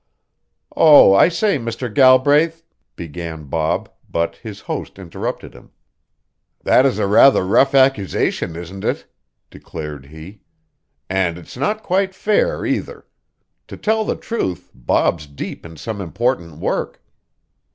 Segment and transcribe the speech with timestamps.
[0.75, 1.93] "Oh, I say, Mr.
[1.93, 2.63] Galbraith"
[2.95, 5.69] began Bob; but his host interrupted him.
[6.63, 9.05] "That is a rather rough accusation, isn't it?"
[9.51, 10.41] declared he,
[11.07, 13.05] "and it's not quite fair, either.
[13.67, 17.03] To tell the truth, Bob's deep in some important work."